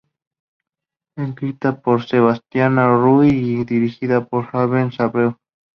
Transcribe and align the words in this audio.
Escrita 1.15 1.79
por 1.79 2.01
Sebastián 2.07 2.79
Arrau 2.79 3.21
y 3.23 3.63
dirigida 3.65 4.25
por 4.25 4.45
Herval 4.45 4.89
Abreu. 4.97 5.37